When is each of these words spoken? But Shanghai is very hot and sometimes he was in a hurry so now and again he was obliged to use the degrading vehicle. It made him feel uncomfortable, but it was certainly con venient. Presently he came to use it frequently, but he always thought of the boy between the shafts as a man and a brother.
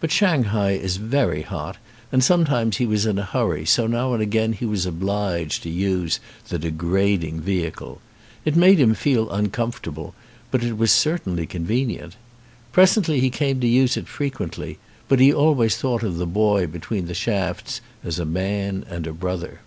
But 0.00 0.12
Shanghai 0.12 0.72
is 0.72 0.98
very 0.98 1.40
hot 1.40 1.78
and 2.12 2.22
sometimes 2.22 2.76
he 2.76 2.84
was 2.84 3.06
in 3.06 3.18
a 3.18 3.24
hurry 3.24 3.64
so 3.64 3.86
now 3.86 4.12
and 4.12 4.22
again 4.22 4.52
he 4.52 4.66
was 4.66 4.84
obliged 4.84 5.62
to 5.62 5.70
use 5.70 6.20
the 6.48 6.58
degrading 6.58 7.40
vehicle. 7.40 8.02
It 8.44 8.54
made 8.54 8.78
him 8.78 8.92
feel 8.92 9.30
uncomfortable, 9.30 10.14
but 10.50 10.62
it 10.62 10.76
was 10.76 10.92
certainly 10.92 11.46
con 11.46 11.64
venient. 11.64 12.16
Presently 12.70 13.18
he 13.18 13.30
came 13.30 13.58
to 13.60 13.66
use 13.66 13.96
it 13.96 14.08
frequently, 14.08 14.76
but 15.08 15.20
he 15.20 15.32
always 15.32 15.78
thought 15.78 16.02
of 16.02 16.18
the 16.18 16.26
boy 16.26 16.66
between 16.66 17.06
the 17.06 17.14
shafts 17.14 17.80
as 18.04 18.18
a 18.18 18.26
man 18.26 18.84
and 18.90 19.06
a 19.06 19.12
brother. 19.14 19.60